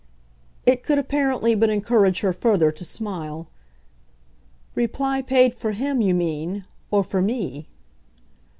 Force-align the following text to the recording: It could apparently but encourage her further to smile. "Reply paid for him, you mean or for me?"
It 0.65 0.81
could 0.81 0.97
apparently 0.97 1.53
but 1.53 1.69
encourage 1.69 2.21
her 2.21 2.33
further 2.33 2.71
to 2.71 2.83
smile. 2.83 3.49
"Reply 4.73 5.21
paid 5.21 5.53
for 5.53 5.73
him, 5.73 6.01
you 6.01 6.15
mean 6.15 6.65
or 6.89 7.03
for 7.03 7.21
me?" 7.21 7.67